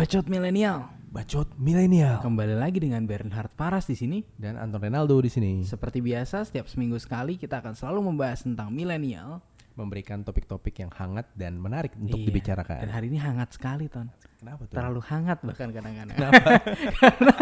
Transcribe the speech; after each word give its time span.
Bacot 0.00 0.32
milenial. 0.32 0.88
Bacot 1.12 1.60
milenial 1.60 2.24
Kembali 2.24 2.56
lagi 2.56 2.80
dengan 2.80 3.04
Bernhard 3.04 3.52
Paras 3.52 3.84
di 3.84 3.92
sini. 3.92 4.24
dan 4.40 4.56
Anton 4.56 4.80
Renaldo 4.80 5.12
di 5.20 5.28
sini 5.28 5.60
Seperti 5.60 6.00
biasa, 6.00 6.40
setiap 6.48 6.64
seminggu 6.72 6.96
sekali 6.96 7.36
kita 7.36 7.60
akan 7.60 7.76
selalu 7.76 8.08
membahas 8.08 8.40
tentang 8.40 8.72
milenial. 8.72 9.44
memberikan 9.76 10.24
topik-topik 10.24 10.80
yang 10.80 10.88
hangat 10.88 11.28
dan 11.36 11.60
menarik 11.60 11.92
untuk 12.00 12.16
Iya. 12.16 12.32
dibicarakan. 12.32 12.80
Dan 12.80 12.90
hari 12.96 13.12
ini 13.12 13.20
hangat 13.20 13.52
sekali, 13.52 13.92
Ton. 13.92 14.08
Kenapa 14.40 14.64
tuh? 14.64 14.72
Terlalu 14.72 15.00
hangat 15.04 15.38
bahkan 15.44 15.68
kadang-kadang. 15.68 16.16
karena, 17.04 17.36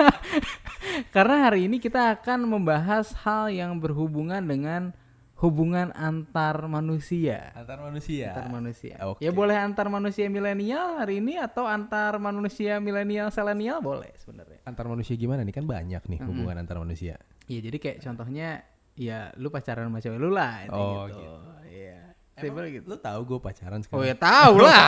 karena 1.14 1.36
hari 1.46 1.71
ini 1.71 1.79
kita 1.79 2.18
akan 2.18 2.43
membahas 2.43 3.14
hal 3.22 3.54
yang 3.54 3.79
berhubungan 3.79 4.43
dengan 4.43 4.99
hubungan 5.39 5.95
antar 5.95 6.67
manusia. 6.67 7.55
Antar 7.55 7.79
manusia. 7.81 8.35
Antar 8.35 8.51
manusia. 8.51 8.95
Oke. 9.07 9.23
Ya 9.23 9.31
boleh 9.31 9.55
antar 9.55 9.87
manusia 9.87 10.27
milenial 10.27 10.99
hari 10.99 11.19
ini 11.19 11.39
atau 11.39 11.63
antar 11.63 12.19
manusia 12.19 12.79
milenial 12.79 13.31
selenial 13.31 13.79
boleh 13.79 14.11
sebenarnya. 14.19 14.59
Antar 14.63 14.87
manusia 14.87 15.14
gimana 15.14 15.47
nih 15.47 15.55
kan 15.55 15.64
banyak 15.64 16.03
nih 16.05 16.19
hubungan 16.23 16.59
antar 16.59 16.77
manusia. 16.77 17.23
Iya 17.47 17.61
jadi 17.64 17.79
kayak 17.79 17.99
contohnya 18.03 18.67
ya 18.93 19.31
lu 19.35 19.47
pacaran 19.49 19.87
sama 19.87 19.99
cewek 19.99 20.19
lu 20.19 20.29
lah 20.29 20.67
itu 20.67 20.75
Oh, 20.75 21.07
gitu. 21.07 21.17
gitu. 21.17 21.35
Iya. 21.71 21.99
Simpel 22.35 22.64
gitu. 22.71 22.85
Lu 22.86 22.97
tahu 22.97 23.21
gue 23.25 23.39
pacaran 23.41 23.79
Oh 23.79 23.83
sekarang? 23.83 24.07
ya 24.11 24.17
tahu 24.17 24.55
lah. 24.59 24.86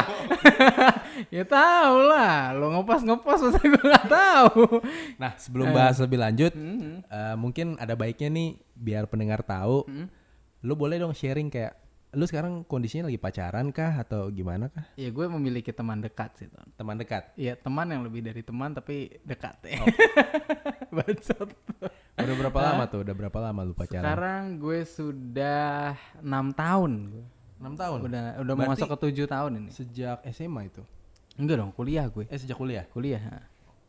ya 1.31 1.45
tahu 1.45 1.97
lah. 2.05 2.55
Lo 2.55 2.67
ngepost 2.71 3.03
ngepost 3.03 3.41
masa 3.45 3.59
gue 3.61 3.83
nggak 3.83 4.07
tahu. 4.07 4.63
Nah 5.17 5.33
sebelum 5.37 5.71
bahas 5.71 5.99
lebih 5.99 6.19
lanjut, 6.19 6.53
Mhm. 6.53 7.07
eh, 7.07 7.35
mungkin 7.35 7.75
ada 7.77 7.95
baiknya 7.95 8.29
nih 8.29 8.49
biar 8.73 9.07
pendengar 9.07 9.43
tahu, 9.43 9.87
Mhm. 9.87 10.07
Lu 10.61 10.77
boleh 10.77 11.01
dong 11.01 11.17
sharing 11.17 11.49
kayak 11.49 11.77
lu 12.11 12.27
sekarang 12.27 12.67
kondisinya 12.67 13.07
lagi 13.07 13.23
pacaran 13.23 13.71
kah 13.71 14.03
atau 14.03 14.27
gimana 14.35 14.67
kah? 14.67 14.83
Ya 14.99 15.15
gue 15.15 15.27
memiliki 15.31 15.71
teman 15.71 16.03
dekat 16.03 16.35
sih 16.43 16.51
Ton. 16.51 16.67
Teman 16.75 16.99
dekat. 16.99 17.31
Iya 17.39 17.55
teman 17.55 17.87
yang 17.87 18.03
lebih 18.03 18.27
dari 18.27 18.43
teman 18.43 18.75
tapi 18.75 19.15
dekat 19.23 19.63
ya. 19.63 19.79
Oh. 19.79 19.87
Bacot. 20.99 21.49
Udah 22.19 22.35
berapa 22.35 22.59
lama 22.59 22.85
tuh? 22.91 23.07
Udah 23.07 23.15
berapa 23.15 23.39
lama 23.39 23.61
lu 23.63 23.79
pacaran? 23.79 24.03
Sekarang 24.03 24.43
gue 24.59 24.81
sudah 24.83 25.95
enam 26.19 26.51
tahun. 26.51 26.93
6 27.61 27.77
tahun. 27.77 27.99
Udah 28.09 28.25
udah 28.41 28.55
mau 28.57 28.73
masuk 28.73 28.89
ke 28.89 28.99
tujuh 29.07 29.27
tahun 29.29 29.61
ini. 29.61 29.71
Sejak 29.71 30.25
SMA 30.33 30.73
itu? 30.73 30.81
Enggak 31.37 31.61
dong 31.61 31.71
kuliah 31.77 32.09
gue. 32.09 32.25
Eh 32.27 32.41
sejak 32.41 32.57
kuliah? 32.57 32.89
Kuliah. 32.89 33.21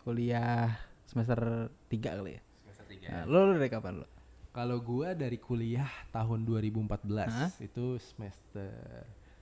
Kuliah 0.04 0.76
semester 1.08 1.72
3 1.88 2.20
kali 2.20 2.38
ya. 2.38 2.42
Semester 2.68 2.86
Nah, 3.02 3.26
lo, 3.26 3.50
lo 3.50 3.58
dari 3.58 3.72
kapan 3.72 4.04
lo? 4.04 4.08
Kalau 4.52 4.84
gua 4.84 5.16
dari 5.16 5.40
kuliah 5.40 5.88
tahun 6.12 6.44
2014 6.44 7.08
Hah? 7.26 7.50
itu 7.58 7.96
semester 7.98 8.72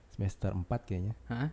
semester 0.08 0.50
4 0.54 0.66
kayaknya. 0.86 1.14
Hah? 1.26 1.50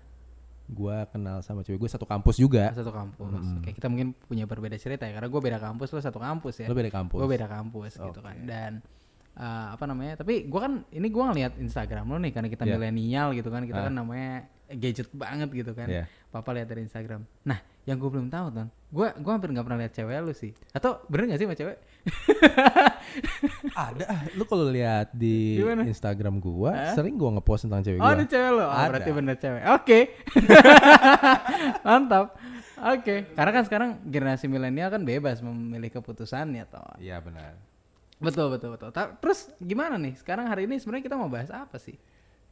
Gua 0.67 1.07
kenal 1.07 1.39
sama 1.41 1.63
cewek 1.63 1.79
gue 1.79 1.89
satu 1.89 2.03
kampus 2.03 2.37
juga. 2.37 2.69
Satu 2.75 2.91
kampus. 2.91 3.33
Oke, 3.63 3.71
kita 3.71 3.87
mungkin 3.87 4.11
punya 4.27 4.43
berbeda 4.43 4.75
cerita 4.75 5.07
ya 5.07 5.15
karena 5.15 5.31
gue 5.31 5.41
beda 5.41 5.57
kampus 5.57 5.89
lo 5.89 5.99
satu 6.03 6.19
kampus 6.19 6.61
ya. 6.61 6.67
Lo 6.67 6.75
beda 6.75 6.91
kampus. 6.91 7.17
Gue 7.17 7.29
beda 7.29 7.47
kampus 7.47 7.91
gitu 7.95 8.19
kan. 8.19 8.35
Dan 8.43 8.83
eh, 9.33 9.67
apa 9.71 9.83
namanya? 9.87 10.19
Tapi 10.19 10.45
gue 10.45 10.59
kan 10.59 10.83
ini 10.91 11.07
gue 11.07 11.23
ngeliat 11.23 11.55
Instagram 11.57 12.11
lo 12.11 12.19
nih 12.19 12.35
karena 12.35 12.49
kita 12.51 12.67
Iya. 12.67 12.75
milenial 12.75 13.27
gitu 13.31 13.47
kan. 13.47 13.63
Kita 13.63 13.79
Ah. 13.79 13.85
kan 13.87 13.93
namanya 13.95 14.33
gadget 14.67 15.07
banget 15.15 15.49
gitu 15.55 15.71
kan. 15.71 15.87
Iya. 15.87 16.03
Papa 16.27 16.51
lihat 16.51 16.67
dari 16.67 16.83
Instagram. 16.83 17.23
Nah, 17.47 17.57
yang 17.87 17.95
gue 17.95 18.09
belum 18.11 18.27
tahu 18.27 18.51
tuh, 18.51 18.67
gue 18.91 19.07
gua 19.23 19.31
hampir 19.39 19.47
nggak 19.55 19.63
pernah 19.63 19.79
lihat 19.79 19.93
cewek 19.95 20.19
lu 20.19 20.35
sih. 20.35 20.51
Atau 20.75 20.99
bener 21.07 21.31
gak 21.31 21.39
sih 21.39 21.47
sama 21.47 21.55
cewek? 21.55 21.77
Ada 23.77 24.03
ah, 24.07 24.21
lu 24.33 24.43
kalau 24.47 24.69
lihat 24.69 25.11
di 25.13 25.59
Gimana? 25.61 25.83
Instagram 25.85 26.39
gua 26.41 26.93
sering 26.93 27.17
gua 27.19 27.37
ngepost 27.37 27.67
tentang 27.67 27.81
cewek 27.83 27.99
Oh, 27.99 28.07
gua. 28.07 28.15
ini 28.17 28.25
cewek 28.25 28.51
lo. 28.53 28.65
Oh, 28.65 28.71
Ada. 28.71 28.89
berarti 28.89 29.09
bener 29.13 29.35
cewek. 29.37 29.63
Oke. 29.73 29.99
Mantap. 31.87 32.25
Oke. 32.77 33.15
Karena 33.33 33.51
kan 33.51 33.63
sekarang 33.65 33.89
generasi 34.05 34.45
milenial 34.45 34.89
kan 34.93 35.01
bebas 35.01 35.41
memilih 35.41 35.89
keputusannya 35.89 36.63
toh. 36.69 36.85
Iya 37.01 37.21
benar. 37.21 37.57
Betul 38.17 38.53
betul 38.53 38.73
betul. 38.77 38.89
Ta- 38.93 39.13
Terus 39.17 39.49
gimana 39.61 39.97
nih? 39.97 40.17
Sekarang 40.17 40.49
hari 40.49 40.65
ini 40.65 40.77
sebenarnya 40.81 41.05
kita 41.09 41.17
mau 41.17 41.29
bahas 41.29 41.49
apa 41.53 41.77
sih? 41.77 41.97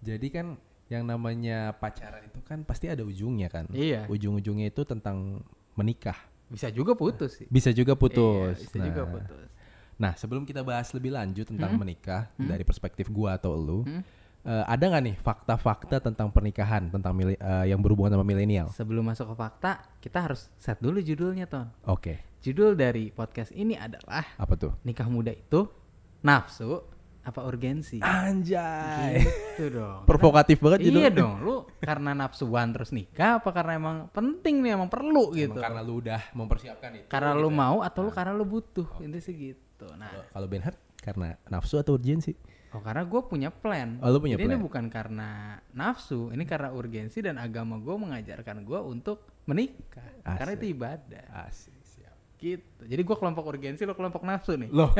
Jadi 0.01 0.27
kan 0.29 0.57
yang 0.85 1.01
namanya 1.01 1.73
pacaran 1.73 2.21
itu 2.21 2.38
kan 2.45 2.61
pasti 2.61 2.89
ada 2.89 3.01
ujungnya 3.01 3.49
kan. 3.49 3.65
Iya. 3.73 4.05
Ujung-ujungnya 4.05 4.69
itu 4.69 4.85
tentang 4.85 5.41
menikah. 5.73 6.17
Bisa 6.45 6.69
juga 6.69 6.94
putus 6.94 7.41
sih. 7.41 7.47
Bisa 7.49 7.73
juga 7.73 7.97
putus. 7.97 8.61
Iya, 8.61 8.65
bisa 8.69 8.77
nah, 8.77 8.85
juga 8.85 9.01
putus. 9.09 9.44
Nah, 9.95 10.11
sebelum 10.13 10.44
kita 10.44 10.59
bahas 10.59 10.91
lebih 10.91 11.11
lanjut 11.11 11.47
tentang 11.47 11.72
Hmm? 11.72 11.79
menikah 11.79 12.28
dari 12.35 12.61
perspektif 12.61 13.07
gua 13.07 13.35
atau 13.35 13.53
lu, 13.53 13.81
Hmm? 13.81 14.03
eh, 14.41 14.63
ada 14.66 14.83
nggak 14.85 15.03
nih 15.03 15.16
fakta-fakta 15.17 15.97
tentang 16.00 16.28
pernikahan 16.29 16.88
tentang 16.89 17.11
mili- 17.11 17.35
eh, 17.35 17.66
yang 17.66 17.79
berhubungan 17.79 18.11
sama 18.11 18.22
milenial? 18.22 18.67
Sebelum 18.69 19.01
masuk 19.03 19.31
ke 19.31 19.35
fakta, 19.38 19.72
kita 19.97 20.19
harus 20.22 20.51
set 20.56 20.78
dulu 20.78 21.00
judulnya, 21.00 21.45
Ton. 21.45 21.72
Oke, 21.85 22.22
Judul 22.38 22.75
dari 22.75 23.09
podcast 23.09 23.50
ini 23.51 23.73
adalah 23.73 24.22
apa 24.31 24.53
tuh? 24.53 24.78
Nikah 24.81 25.07
Muda 25.07 25.31
itu 25.31 25.66
nafsu 26.22 26.77
apa 27.22 27.41
urgensi? 27.41 27.97
Anjay. 27.97 29.17
Gitu 29.17 29.73
dong. 29.73 30.06
Provokatif 30.09 30.62
banget 30.62 30.85
Iya 30.85 31.09
judulnya. 31.09 31.09
dong, 31.12 31.33
lu 31.41 31.56
karena 31.79 32.13
nafsuan 32.13 32.69
terus 32.69 32.91
nikah 32.91 33.41
apa 33.41 33.50
karena 33.50 33.73
emang 33.75 33.97
penting 34.09 34.62
nih, 34.62 34.77
emang 34.77 34.85
perlu 34.88 35.33
gitu. 35.33 35.57
Emang 35.57 35.66
karena 35.66 35.81
lu 35.81 35.94
udah 35.97 36.22
mempersiapkan 36.31 36.91
itu. 36.95 37.07
Karena 37.07 37.33
lu 37.33 37.50
mau 37.50 37.81
atau 37.81 38.03
lu 38.03 38.12
karena 38.12 38.29
lu 38.29 38.45
butuh, 38.45 38.85
ini 39.00 39.17
sih 39.17 39.33
gitu. 39.33 39.64
Nah, 39.94 40.08
Kalau- 40.08 40.28
Kalau 40.31 40.47
Benhard 40.47 40.78
karena 40.97 41.28
nafsu 41.46 41.75
atau 41.75 41.94
urgensi? 41.94 42.31
oh 42.72 42.80
karena 42.80 43.03
gue 43.03 43.22
punya 43.24 43.50
plan. 43.50 44.00
Oh, 44.00 44.12
lu 44.12 44.19
punya 44.19 44.36
Jadi 44.36 44.46
ini 44.46 44.56
plan. 44.56 44.63
bukan 44.63 44.86
karena 44.88 45.30
nafsu, 45.72 46.28
ini 46.30 46.44
karena 46.44 46.72
urgensi 46.72 47.19
dan 47.19 47.36
agama 47.36 47.75
gue 47.78 47.96
mengajarkan 47.96 48.62
gue 48.62 48.80
untuk 48.81 49.24
menikah. 49.46 50.03
Karena 50.22 50.52
Asik. 50.52 50.59
itu 50.59 50.66
ibadah. 50.75 51.25
Asik, 51.47 51.80
siap. 51.81 52.16
Gitu. 52.36 52.81
Jadi 52.84 53.00
gue 53.00 53.16
kelompok 53.16 53.47
urgensi, 53.47 53.88
lo 53.88 53.96
kelompok 53.96 54.24
nafsu 54.24 54.59
nih. 54.59 54.68
Loh, 54.72 54.91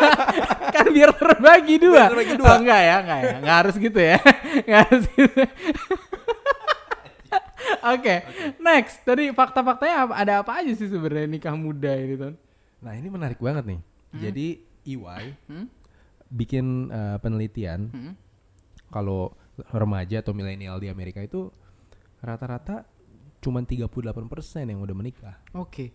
kan 0.74 0.86
biar 0.86 1.10
terbagi 1.12 1.82
dua. 1.82 2.06
Biar 2.06 2.10
terbagi 2.14 2.34
dua. 2.38 2.46
Oh, 2.46 2.56
enggak 2.62 2.80
ya, 2.80 2.96
enggak 3.02 3.18
ya. 3.20 3.34
Enggak 3.42 3.56
harus 3.58 3.74
gitu 3.76 3.98
ya. 3.98 4.16
Enggak 4.66 4.80
harus 4.86 5.04
gitu. 5.10 5.40
Oke, 7.82 8.14
next. 8.58 9.00
Tadi 9.02 9.30
fakta-faktanya 9.30 10.10
ada 10.10 10.32
apa 10.42 10.60
aja 10.60 10.70
sih 10.70 10.86
sebenarnya 10.86 11.26
nikah 11.26 11.54
muda 11.54 11.90
ini, 11.92 12.14
Ton? 12.14 12.34
nah 12.80 12.96
ini 12.96 13.08
menarik 13.08 13.36
banget 13.36 13.64
nih. 13.66 13.80
Jadi 14.12 14.46
EY 14.82 15.24
Hmm? 15.46 15.66
bikin 16.26 16.66
eh, 16.88 17.18
penelitian 17.18 17.90
Hmm? 17.90 18.14
kalau 18.88 19.34
remaja 19.70 20.18
atau 20.18 20.32
milenial 20.32 20.78
di 20.78 20.88
Amerika 20.88 21.20
itu 21.20 21.52
rata-rata 22.18 22.86
cuman 23.40 23.64
38% 23.64 23.88
yang 24.66 24.80
udah 24.80 24.96
menikah. 24.96 25.36
Oke. 25.52 25.92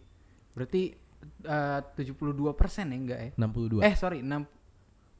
Berarti 0.53 0.94
eh, 1.44 1.80
72 1.96 2.53
persen 2.53 2.90
ya 2.90 2.98
enggak 2.98 3.20
ya? 3.20 3.30
62. 3.36 3.81
Eh 3.81 3.96
sorry, 3.96 4.20
6, 4.22 4.46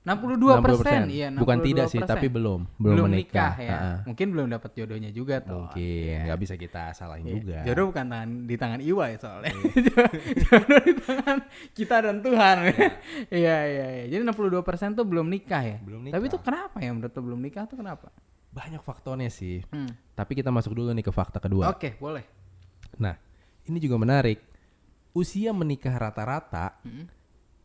62 0.06 0.62
persen. 0.62 1.10
Iya, 1.10 1.28
Bukan 1.34 1.58
tidak 1.60 1.90
sih, 1.90 1.98
62%. 1.98 2.06
tapi 2.06 2.28
belum 2.30 2.60
belum 2.78 2.94
belum, 2.94 3.06
menikah. 3.10 3.52
nikah 3.52 3.54
ya. 3.58 3.74
Ha-ha. 3.74 3.94
Mungkin 4.06 4.28
belum 4.30 4.48
dapat 4.48 4.72
jodohnya 4.72 5.10
juga 5.10 5.42
tuh. 5.42 5.66
Mungkin 5.66 6.18
nggak 6.24 6.40
bisa 6.40 6.54
kita 6.56 6.94
salahin 6.94 7.26
Iya. 7.26 7.34
juga. 7.36 7.58
Jodoh 7.66 7.86
bukan 7.90 8.06
tangan, 8.06 8.30
di 8.46 8.56
tangan 8.56 8.80
Iwa 8.80 9.06
ya 9.10 9.18
soalnya. 9.18 9.50
Jodoh 10.46 10.80
di 10.80 10.94
tangan 10.96 11.38
kita 11.74 11.96
dan 12.00 12.18
Tuhan. 12.22 12.58
Iya 13.28 13.58
iya 13.74 13.88
iya. 13.92 14.06
Jadi 14.08 14.22
62% 14.24 14.62
tuh 14.94 15.06
belum 15.06 15.26
nikah 15.26 15.64
ya. 15.66 15.78
Belum 15.82 16.06
Tapi 16.06 16.14
nikah. 16.14 16.30
itu 16.30 16.38
kenapa 16.40 16.78
ya 16.78 16.92
menurut 16.92 17.10
lo 17.10 17.22
belum 17.26 17.40
nikah 17.42 17.64
tuh 17.66 17.78
kenapa? 17.78 18.08
Banyak 18.54 18.82
faktornya 18.82 19.28
sih. 19.28 19.66
Hmm. 19.68 19.90
Tapi 20.14 20.32
kita 20.34 20.48
masuk 20.48 20.72
dulu 20.72 20.94
nih 20.94 21.02
ke 21.02 21.10
fakta 21.10 21.42
kedua. 21.42 21.74
Oke, 21.74 21.98
boleh. 21.98 22.22
Nah, 22.96 23.18
ini 23.66 23.82
juga 23.82 23.98
menarik. 23.98 24.38
Usia 25.12 25.50
menikah 25.50 25.92
rata-rata 25.92 26.78
Hmm. 26.86 27.10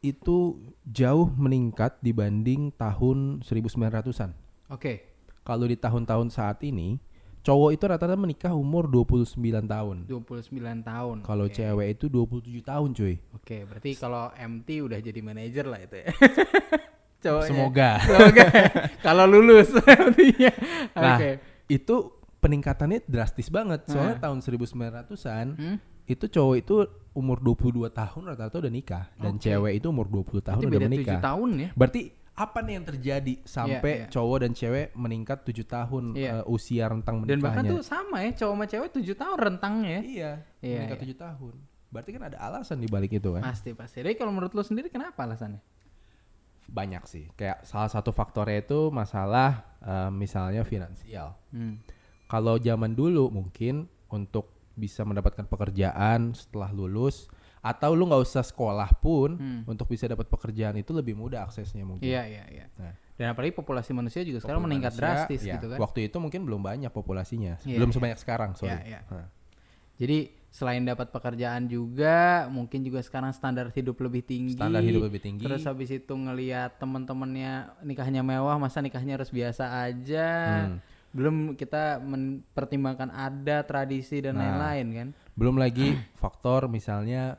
Itu 0.01 0.57
jauh 0.83 1.29
meningkat 1.31 2.01
dibanding 2.01 2.73
tahun 2.73 3.41
1900-an. 3.41 4.33
Oke, 4.69 5.07
Kalau 5.41 5.65
di 5.65 5.75
tahun-tahun 5.75 6.29
saat 6.31 6.61
ini, 6.63 7.01
cowok 7.41 7.71
itu 7.73 7.85
rata-rata 7.85 8.15
menikah 8.15 8.53
umur 8.53 8.87
29 8.87 9.35
tahun. 9.65 9.97
29 10.07 10.53
tahun. 10.83 11.17
Kalau 11.21 11.47
Oke. 11.49 11.55
cewek 11.55 11.89
itu 11.97 12.07
27 12.07 12.61
tahun, 12.63 12.89
cuy. 12.93 13.17
Oke, 13.35 13.65
berarti 13.65 13.91
kalau 13.95 14.29
MT 14.31 14.69
udah 14.81 14.99
jadi 15.01 15.21
manajer 15.21 15.65
lah 15.65 15.81
itu 15.81 15.97
ya. 15.97 16.09
Cowoknya. 17.25 17.49
Semoga. 17.53 17.91
Semoga. 18.07 18.47
kalau 19.01 19.25
lulus 19.27 19.69
artinya. 19.85 20.53
Nah, 20.97 21.17
Oke. 21.17 21.31
itu 21.69 21.97
peningkatannya 22.39 23.05
drastis 23.05 23.49
banget. 23.49 23.85
Soalnya 23.85 24.17
tahun 24.19 24.41
1900-an 24.41 25.49
Hmm? 25.57 25.77
itu 26.05 26.25
cowok 26.27 26.57
itu 26.59 26.75
umur 27.11 27.43
22 27.43 27.91
tahun 27.91 28.23
rata-rata 28.23 28.57
udah 28.63 28.73
nikah 28.73 29.05
dan 29.19 29.35
Oke. 29.35 29.43
cewek 29.43 29.73
itu 29.83 29.87
umur 29.91 30.07
20 30.07 30.41
tahun 30.47 30.59
Berarti 30.63 30.71
udah 30.71 30.81
beda 30.81 30.89
menikah. 30.89 31.19
7 31.21 31.29
tahun 31.29 31.49
ya. 31.59 31.69
Berarti 31.75 32.03
apa 32.31 32.59
nih 32.65 32.73
yang 32.81 32.87
terjadi 32.89 33.35
sampai 33.45 33.93
iya. 33.93 34.07
cowok 34.09 34.37
dan 34.41 34.53
cewek 34.57 34.87
meningkat 34.97 35.39
7 35.45 35.61
tahun 35.67 36.05
Iya. 36.17 36.31
eh, 36.41 36.45
usia 36.49 36.85
rentang 36.89 37.17
Dan 37.27 37.43
bahkan 37.43 37.67
menikahnya? 37.67 37.73
tuh 37.77 37.81
sama 37.85 38.17
ya, 38.25 38.31
cowok 38.33 38.55
sama 38.57 38.65
cewek 38.71 38.89
7 38.95 39.15
tahun 39.19 39.37
rentangnya 39.37 39.91
ya. 39.91 40.01
Iya, 40.01 40.33
Iya, 40.63 40.79
menikah 40.87 40.97
iya. 40.97 41.05
7 41.05 41.17
tahun. 41.19 41.55
Berarti 41.91 42.11
kan 42.15 42.23
ada 42.23 42.39
alasan 42.39 42.79
di 42.79 42.89
balik 42.89 43.11
itu 43.13 43.29
kan? 43.35 43.43
Pasti 43.43 43.75
pasti. 43.75 44.01
Jadi 44.01 44.15
kalau 44.15 44.31
menurut 44.31 44.55
lo 44.55 44.63
sendiri 44.63 44.87
kenapa 44.89 45.27
alasannya? 45.27 45.59
Banyak 46.71 47.03
sih. 47.11 47.27
Kayak 47.35 47.67
salah 47.67 47.91
satu 47.91 48.15
faktornya 48.15 48.63
itu 48.63 48.95
masalah 48.95 49.67
eh, 49.83 50.11
misalnya 50.15 50.63
finansial. 50.63 51.35
Hmm. 51.51 51.83
Kalau 52.31 52.63
zaman 52.63 52.95
dulu 52.95 53.27
mungkin 53.29 53.91
untuk 54.07 54.55
bisa 54.73 55.03
mendapatkan 55.03 55.45
pekerjaan 55.45 56.33
setelah 56.33 56.71
lulus 56.71 57.27
atau 57.61 57.93
lu 57.93 58.09
nggak 58.09 58.25
usah 58.25 58.41
sekolah 58.41 58.89
pun 58.99 59.37
Hmm. 59.37 59.63
untuk 59.69 59.85
bisa 59.87 60.09
dapat 60.09 60.25
pekerjaan 60.27 60.77
itu 60.77 60.97
lebih 60.97 61.13
mudah 61.13 61.45
aksesnya 61.45 61.85
mungkin. 61.85 62.09
Iya, 62.09 62.23
iya, 62.25 62.45
iya. 62.49 62.67
Nah, 62.77 62.95
Dan 63.15 63.37
apalagi 63.37 63.53
populasi 63.53 63.93
manusia 63.93 64.25
juga 64.25 64.41
sekarang 64.41 64.65
populasi 64.65 64.73
meningkat 64.81 64.93
manusia, 64.97 65.05
drastis 65.29 65.41
ya, 65.45 65.55
gitu 65.61 65.67
kan. 65.69 65.79
Waktu 65.79 65.99
itu 66.09 66.17
mungkin 66.17 66.41
belum 66.49 66.61
banyak 66.65 66.89
populasinya, 66.89 67.61
Iya, 67.69 67.77
belum 67.77 67.93
iya. 67.93 67.97
sebanyak 68.01 68.19
sekarang, 68.19 68.51
sorry. 68.57 68.73
Iya, 68.73 68.81
iya. 68.89 69.01
Nah, 69.13 69.29
Jadi 70.01 70.19
selain 70.49 70.81
dapat 70.81 71.13
pekerjaan 71.13 71.69
juga, 71.69 72.49
mungkin 72.49 72.81
juga 72.81 73.05
sekarang 73.05 73.37
standar 73.37 73.69
hidup 73.69 74.01
lebih 74.01 74.25
tinggi. 74.25 74.57
Standar 74.57 74.81
hidup 74.81 75.05
lebih 75.05 75.21
tinggi. 75.21 75.45
Terus 75.45 75.69
habis 75.69 75.93
itu 75.93 76.09
ngelihat 76.09 76.81
teman-temannya 76.81 77.85
nikahnya 77.85 78.25
mewah, 78.25 78.57
masa 78.57 78.81
nikahnya 78.81 79.21
harus 79.21 79.29
biasa 79.29 79.85
aja. 79.85 80.29
Hmm. 80.73 80.81
Belum 81.11 81.53
kita 81.53 81.99
mempertimbangkan 81.99 83.11
ada 83.11 83.63
tradisi 83.63 84.19
dan 84.19 84.35
Nah. 84.35 84.47
lain-lain 84.47 84.87
kan. 84.91 85.09
Belum 85.35 85.55
lagi 85.55 85.93
faktor 86.15 86.67
misalnya 86.67 87.39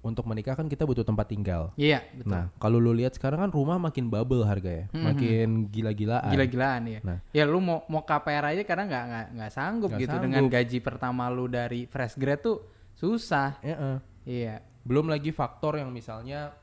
untuk 0.00 0.22
menikah 0.22 0.54
kan 0.54 0.66
kita 0.66 0.84
butuh 0.84 1.02
tempat 1.02 1.26
tinggal. 1.26 1.74
Iya, 1.74 1.98
betul. 2.14 2.30
Nah, 2.30 2.46
kalau 2.56 2.78
lu 2.78 2.94
lihat 2.94 3.12
sekarang 3.12 3.42
kan 3.42 3.50
rumah 3.50 3.74
makin 3.76 4.06
bubble 4.06 4.46
harganya, 4.46 4.86
Hmm, 4.94 5.02
makin 5.02 5.48
gila-gilaan. 5.66 6.30
Gila-gilaan 6.30 6.82
ya. 6.86 7.00
Nah. 7.02 7.18
Ya 7.32 7.42
lu 7.42 7.58
mau 7.58 7.82
mau 7.86 8.00
KPR 8.00 8.54
aja 8.54 8.62
karena 8.62 8.86
nggak 8.86 9.04
nggak 9.04 9.26
nggak 9.34 9.50
sanggup 9.50 9.90
Nggak 9.90 10.00
gitu 10.00 10.10
sanggup. 10.14 10.24
dengan 10.24 10.42
gaji 10.46 10.78
pertama 10.78 11.26
lu 11.26 11.50
dari 11.50 11.90
fresh 11.90 12.14
grad 12.14 12.38
tuh 12.38 12.62
susah. 12.94 13.58
Ya, 13.60 13.74
eh. 13.74 13.98
Iya. 14.22 14.54
Belum 14.86 15.10
lagi 15.10 15.34
faktor 15.34 15.74
yang 15.74 15.90
misalnya 15.90 16.54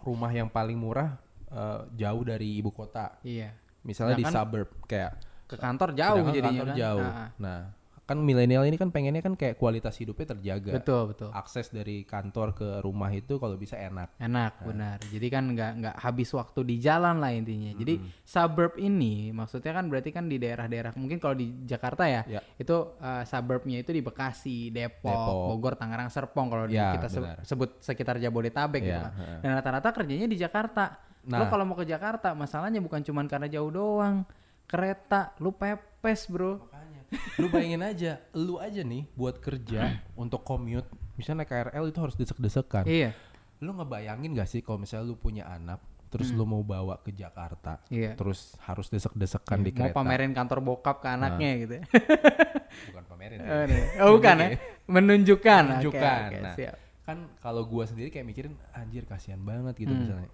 rumah 0.00 0.30
yang 0.30 0.46
paling 0.46 0.78
murah 0.78 1.18
eh, 1.50 1.80
jauh 1.96 2.22
dari 2.22 2.54
ibu 2.54 2.70
kota. 2.70 3.18
Iya. 3.22 3.50
Misalnya 3.82 4.14
di 4.14 4.22
Sedangkan 4.22 4.46
suburb 4.46 4.68
kayak 4.86 5.12
Ke 5.44 5.56
kantor 5.56 5.92
jauh 5.92 6.16
sedangkan 6.18 6.34
jadinya 6.34 6.52
kantor 6.54 6.68
kan. 6.68 6.76
jauh. 6.76 7.04
Ah, 7.04 7.16
ah. 7.18 7.28
Nah, 7.36 7.60
kan 8.04 8.20
milenial 8.20 8.60
ini 8.62 8.76
kan 8.76 8.92
pengennya 8.92 9.20
kan 9.20 9.32
kayak 9.32 9.56
kualitas 9.56 9.96
hidupnya 9.96 10.28
terjaga. 10.30 10.76
Betul, 10.76 11.02
betul. 11.10 11.32
Akses 11.32 11.68
dari 11.68 12.04
kantor 12.04 12.52
ke 12.52 12.68
rumah 12.78 13.08
itu 13.08 13.36
kalau 13.36 13.56
bisa 13.56 13.76
enak. 13.76 14.12
Enak, 14.18 14.60
benar. 14.60 15.00
Jadi 15.02 15.26
kan 15.26 15.48
nggak 15.48 15.70
nggak 15.80 15.96
habis 15.98 16.28
waktu 16.30 16.60
di 16.64 16.76
jalan 16.78 17.16
lah 17.16 17.32
intinya. 17.32 17.72
Jadi 17.72 17.96
suburb 18.22 18.76
ini 18.76 19.32
maksudnya 19.32 19.72
kan 19.72 19.88
berarti 19.88 20.10
kan 20.10 20.28
di 20.28 20.36
daerah-daerah 20.36 20.92
mungkin 20.94 21.16
kalau 21.16 21.32
di 21.32 21.64
Jakarta 21.64 22.04
ya, 22.04 22.22
Ya. 22.26 22.40
itu 22.56 22.76
uh, 22.94 23.24
suburbnya 23.24 23.80
itu 23.80 23.88
di 23.90 24.00
Bekasi, 24.00 24.68
Depok, 24.68 25.08
Depok. 25.08 25.44
Bogor, 25.50 25.74
Tangerang, 25.74 26.08
Serpong 26.08 26.46
kalau 26.46 26.64
Ya, 26.66 26.92
kita 26.94 27.08
se- 27.08 27.20
benar. 27.20 27.40
sebut 27.40 27.80
sekitar 27.80 28.16
Jabodetabek 28.16 28.80
gitu 28.82 28.92
Ya, 28.92 29.00
kan. 29.02 29.12
heeh. 29.14 29.38
Dan 29.40 29.50
rata-rata 29.54 29.88
kerjanya 29.94 30.28
di 30.28 30.36
Jakarta. 30.36 31.00
Lo 31.24 31.40
Nah. 31.40 31.48
kalau 31.48 31.64
mau 31.64 31.72
ke 31.72 31.88
Jakarta 31.88 32.36
masalahnya 32.36 32.78
bukan 32.78 33.00
cuman 33.00 33.24
karena 33.24 33.48
jauh 33.48 33.72
doang. 33.72 34.28
Kereta, 34.64 35.36
lu 35.38 35.52
pepes, 35.52 36.26
Bro. 36.26 36.64
Makanya, 36.64 37.00
lu 37.36 37.46
bayangin 37.48 37.82
aja, 37.82 38.12
lu 38.32 38.56
aja 38.56 38.80
nih 38.80 39.04
buat 39.12 39.38
kerja 39.38 39.80
untuk 40.16 40.42
commute, 40.42 40.88
misalnya 41.14 41.42
naik 41.42 41.50
KRL 41.70 41.84
itu 41.86 41.98
harus 42.00 42.14
desek-desekan. 42.14 42.84
Iya. 42.84 43.12
Lu 43.58 43.72
ngebayangin 43.72 44.34
gak 44.34 44.48
sih 44.48 44.60
kalau 44.60 44.80
misalnya 44.80 45.06
lu 45.06 45.16
punya 45.16 45.46
anak, 45.46 45.78
terus 46.08 46.30
lu 46.30 46.42
mau 46.42 46.60
bawa 46.60 46.98
ke 46.98 47.10
Jakarta, 47.10 47.78
Hmm. 47.82 47.92
Iya. 47.92 48.10
terus 48.14 48.54
harus 48.62 48.88
desek-desekan 48.88 49.60
di 49.60 49.70
Mau 49.70 49.88
kereta. 49.88 49.96
pamerin 49.96 50.32
kantor 50.32 50.58
bokap 50.60 50.98
ke 50.98 51.08
anaknya 51.08 51.50
gitu 51.60 51.72
ya. 51.74 51.84
Bukan 52.90 53.04
pamerin. 53.06 53.38
ya. 53.38 53.46
Oh, 53.46 53.64
nih. 53.64 53.82
Oh, 53.96 54.10
bukan 54.12 54.34
ya? 54.36 54.48
Menunjukkan. 54.86 55.62
Menunjukkan. 55.70 56.20
oke, 56.26 56.38
nah, 56.40 56.54
siap. 56.54 56.74
kan 57.04 57.18
kalau 57.36 57.62
gua 57.64 57.84
sendiri 57.84 58.08
kayak 58.08 58.24
mikirin 58.24 58.56
anjir 58.72 59.04
kasihan 59.04 59.38
banget 59.38 59.76
gitu 59.76 59.90
Hmm. 59.90 60.00
misalnya. 60.00 60.30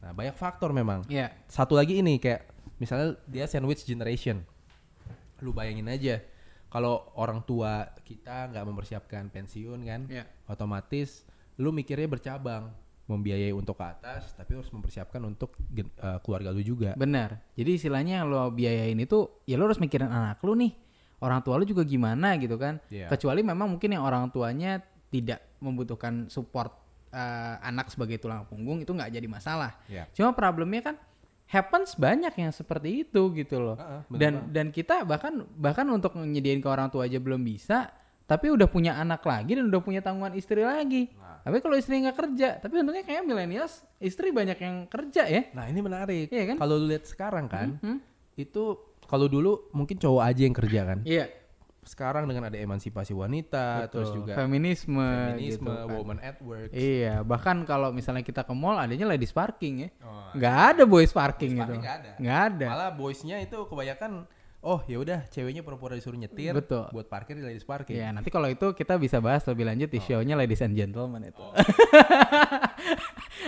Nah, 0.00 0.12
banyak 0.12 0.32
faktor 0.34 0.70
memang. 0.70 1.00
Iya. 1.06 1.32
Satu 1.46 1.74
lagi 1.74 1.96
ini 1.96 2.16
kayak 2.16 2.59
misalnya 2.80 3.20
dia 3.28 3.44
sandwich 3.44 3.84
generation. 3.84 4.40
Lu 5.40 5.52
bayangin 5.52 5.86
aja 5.86 6.18
kalau 6.66 7.12
orang 7.14 7.42
tua 7.42 7.92
kita 8.00 8.48
nggak 8.48 8.64
mempersiapkan 8.64 9.28
pensiun 9.28 9.80
kan, 9.82 10.00
Iya. 10.06 10.24
otomatis 10.46 11.22
lu 11.56 11.70
mikirnya 11.70 12.06
bercabang, 12.06 12.72
membiayai 13.04 13.50
untuk 13.50 13.74
ke 13.74 13.84
atas, 13.84 14.32
tapi 14.32 14.54
harus 14.54 14.70
mempersiapkan 14.70 15.18
untuk 15.20 15.58
gen- 15.66 15.90
eh, 15.92 16.18
keluarga 16.22 16.54
lu 16.54 16.62
juga. 16.62 16.94
Benar. 16.94 17.42
Jadi 17.52 17.70
istilahnya 17.74 18.22
yang 18.22 18.30
lo 18.30 18.48
biayain 18.48 18.96
itu 18.96 19.42
ya 19.44 19.58
lo 19.58 19.66
harus 19.66 19.76
mikirin 19.76 20.06
anak 20.06 20.38
lu 20.40 20.54
nih. 20.54 20.72
Orang 21.20 21.44
tua 21.44 21.58
lu 21.60 21.66
juga 21.66 21.82
gimana 21.84 22.38
gitu 22.38 22.54
kan. 22.56 22.78
Iya. 22.88 23.10
Kecuali 23.10 23.42
memang 23.42 23.76
mungkin 23.76 23.92
yang 23.92 24.06
orang 24.06 24.30
tuanya 24.30 24.78
tidak 25.10 25.42
membutuhkan 25.60 26.30
support 26.30 26.72
eh, 27.10 27.56
anak 27.66 27.90
sebagai 27.90 28.22
tulang 28.22 28.46
punggung 28.46 28.78
itu 28.78 28.94
nggak 28.94 29.10
jadi 29.10 29.26
masalah. 29.26 29.74
Iya. 29.90 30.06
Cuma 30.14 30.30
problemnya 30.30 30.78
kan 30.80 30.94
happens 31.50 31.98
banyak 31.98 32.30
yang 32.38 32.54
seperti 32.54 33.02
itu 33.02 33.34
gitu 33.34 33.58
loh. 33.58 33.76
Heeh, 33.76 34.00
bener 34.06 34.18
dan 34.22 34.32
dan 34.54 34.66
kita 34.70 35.02
bahkan 35.02 35.42
bahkan 35.58 35.86
untuk 35.90 36.14
nyediain 36.14 36.62
ke 36.62 36.68
orang 36.70 36.88
tua 36.88 37.10
aja 37.10 37.18
belum 37.18 37.42
bisa, 37.42 37.90
tapi 38.24 38.54
udah 38.54 38.70
punya 38.70 38.94
anak 38.94 39.26
lagi 39.26 39.58
dan 39.58 39.66
udah 39.66 39.82
punya 39.82 39.98
tanggungan 39.98 40.38
istri 40.38 40.62
lagi. 40.62 41.10
Nah. 41.18 41.42
Tapi 41.42 41.56
kalau 41.58 41.74
istri 41.74 41.98
nggak 41.98 42.16
kerja, 42.16 42.48
tapi 42.62 42.78
untungnya 42.78 43.02
kayak 43.02 43.26
millennials 43.26 43.82
istri 43.98 44.30
banyak 44.30 44.60
yang 44.60 44.86
kerja 44.86 45.24
ya. 45.26 45.42
Nah, 45.56 45.66
ini 45.66 45.80
menarik. 45.80 46.28
Iya 46.30 46.54
kan? 46.54 46.56
Kalau 46.60 46.74
lu 46.78 46.86
lihat 46.92 47.08
sekarang 47.08 47.48
kan, 47.50 47.80
Hmm? 47.82 47.98
itu 48.36 48.76
kalau 49.08 49.26
dulu 49.26 49.72
mungkin 49.74 49.98
cowok 49.98 50.22
aja 50.22 50.42
yang 50.46 50.54
kerja 50.54 50.80
kan. 50.86 50.98
Iya. 51.02 51.26
Sekarang 51.80 52.28
dengan 52.28 52.52
ada 52.52 52.60
emansipasi 52.60 53.16
wanita, 53.16 53.88
terus 53.88 54.12
Betul. 54.12 54.18
juga 54.20 54.32
feminisme, 54.36 55.00
feminisme, 55.00 55.64
gitu 55.64 55.88
kan. 55.88 55.96
woman 55.96 56.18
at 56.20 56.36
work. 56.44 56.68
Iya, 56.76 57.24
bahkan 57.24 57.64
kalau 57.64 57.88
misalnya 57.88 58.20
kita 58.20 58.44
ke 58.44 58.52
mall 58.52 58.76
adanya 58.76 59.08
ladies 59.08 59.32
parking 59.32 59.74
ya. 59.84 59.88
Oh, 60.04 60.28
Nggak 60.36 60.56
ada 60.76 60.82
boys 60.84 61.08
parking 61.10 61.56
Boys 61.56 61.60
gitu. 61.64 61.72
parking 61.72 61.82
nggak 61.82 61.96
ada. 61.96 62.10
Nggak 62.20 62.40
ada. 62.52 62.66
Malah 62.68 62.90
boysnya 62.92 63.36
itu 63.40 63.56
kebanyakan 63.64 64.28
oh 64.60 64.84
ya 64.84 65.00
udah 65.00 65.24
ceweknya 65.32 65.64
pura-pura 65.64 65.96
disuruh 65.96 66.20
nyetir 66.20 66.52
Betul. 66.52 66.84
buat 66.92 67.08
parkir 67.08 67.32
di 67.32 67.44
ladies 67.44 67.64
parking. 67.64 67.96
Iya, 67.96 68.12
nanti 68.12 68.28
kalau 68.28 68.44
itu 68.52 68.76
kita 68.76 69.00
bisa 69.00 69.16
bahas 69.16 69.40
lebih 69.48 69.64
lanjut 69.64 69.88
di 69.88 70.00
show-nya 70.04 70.36
Ladies 70.36 70.60
and 70.60 70.76
Gentlemen 70.76 71.32
itu. 71.32 71.40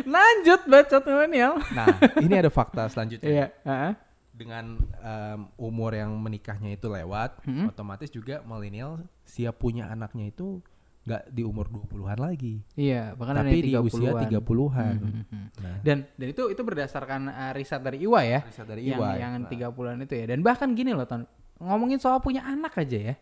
lanjut 0.08 0.60
bacot 0.64 1.02
milenial. 1.04 1.60
Nah, 1.76 1.86
ini 2.16 2.34
ada 2.40 2.48
fakta 2.48 2.88
selanjutnya. 2.88 3.28
Iya, 3.28 3.46
heeh. 3.68 3.92
Dengan 4.42 4.66
em, 4.98 5.40
umur 5.56 5.92
yang 5.92 6.10
menikahnya 6.14 6.74
itu 6.74 6.86
lewat, 6.86 7.38
Hmm. 7.42 7.70
otomatis 7.70 8.08
juga 8.08 8.42
milenial 8.42 9.00
siap 9.22 9.56
punya 9.56 9.86
anaknya 9.86 10.28
itu 10.28 10.58
nggak 11.02 11.34
di 11.34 11.42
umur 11.42 11.66
20-an 11.66 12.14
lagi, 12.14 12.62
Iya, 12.78 13.18
bahkan 13.18 13.34
tapi 13.34 13.58
yang 13.58 13.82
di 13.82 13.90
usia 13.90 14.14
30-an. 14.14 14.22
30-an. 14.22 14.94
Hmm, 15.02 15.24
hmm. 15.26 15.46
Nah, 15.58 15.76
Dan 15.82 16.06
dan 16.14 16.26
itu 16.30 16.42
itu 16.46 16.62
berdasarkan 16.62 17.26
uh, 17.26 17.50
riset 17.52 17.82
dari 17.82 17.98
IWA 18.02 18.22
ya. 18.22 18.40
riset 18.46 18.66
dari 18.66 18.86
yang 18.86 19.02
EY. 19.02 19.14
yang 19.18 19.32
Nah. 19.42 19.50
30-an 19.50 19.98
itu 19.98 20.14
ya. 20.14 20.24
Dan 20.30 20.46
bahkan 20.46 20.70
gini 20.74 20.94
loh, 20.94 21.02
Ton. 21.02 21.26
Ngomongin 21.58 21.98
soal 21.98 22.22
punya 22.22 22.46
anak 22.46 22.78
aja 22.78 22.98
ya. 23.10 23.14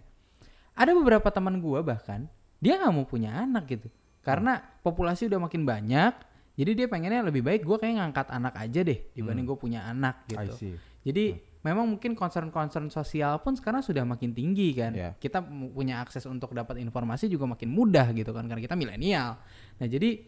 Ada 0.76 0.92
beberapa 0.92 1.24
teman 1.28 1.56
gua 1.56 1.80
bahkan 1.80 2.28
dia 2.60 2.76
nggak 2.76 2.92
mau 2.92 3.08
punya 3.08 3.32
anak 3.32 3.64
gitu. 3.64 3.88
Karena 4.20 4.60
populasi 4.84 5.32
udah 5.32 5.40
makin 5.40 5.64
banyak, 5.64 6.12
jadi 6.60 6.70
dia 6.76 6.84
pengennya 6.84 7.24
lebih 7.24 7.40
baik 7.40 7.64
gua 7.64 7.80
kayak 7.80 7.96
ngangkat 7.96 8.28
anak 8.28 8.60
aja 8.60 8.84
deh 8.84 9.08
dibanding 9.16 9.48
gue 9.48 9.56
punya 9.56 9.88
anak 9.88 10.28
gitu. 10.28 10.36
Jadi 11.00 11.32
memang 11.60 11.84
mungkin 11.86 12.12
concern-concern 12.12 12.88
sosial 12.88 13.40
pun 13.40 13.52
sekarang 13.52 13.80
sudah 13.80 14.04
makin 14.04 14.32
tinggi 14.32 14.72
kan. 14.72 14.92
Iya. 14.92 15.10
Kita 15.16 15.40
punya 15.72 16.00
akses 16.00 16.24
untuk 16.24 16.52
dapat 16.52 16.80
informasi 16.80 17.28
juga 17.28 17.44
makin 17.44 17.68
mudah 17.68 18.12
gitu 18.12 18.32
kan 18.32 18.44
karena 18.44 18.60
kita 18.60 18.76
milenial. 18.76 19.36
Nah, 19.80 19.86
jadi 19.88 20.20